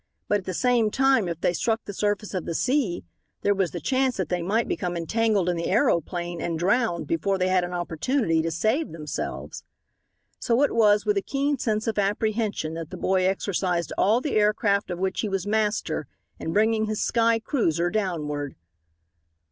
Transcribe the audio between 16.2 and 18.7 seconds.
in bringing his sky cruiser downward.